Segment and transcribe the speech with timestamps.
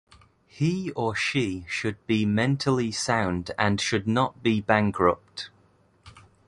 [0.47, 5.51] He or she should be mentally sound and should not be bankrupt.